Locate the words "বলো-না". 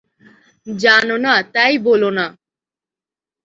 1.77-2.25